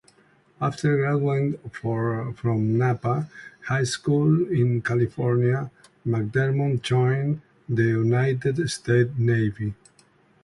[0.59, 1.59] After graduating
[2.33, 3.29] from Napa
[3.67, 5.69] High School in California,
[6.07, 9.75] McDermott joined the United States Navy.